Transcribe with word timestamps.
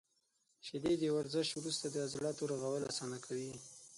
•شیدې 0.65 0.93
د 0.99 1.03
ورزش 1.17 1.47
وروسته 1.53 1.85
د 1.89 1.95
عضلاتو 2.05 2.49
رغول 2.51 2.83
اسانه 2.91 3.17
کوي. 3.25 3.51